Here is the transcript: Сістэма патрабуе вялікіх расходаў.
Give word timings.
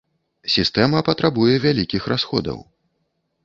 Сістэма 0.53 1.03
патрабуе 1.11 1.53
вялікіх 1.67 2.11
расходаў. 2.15 2.57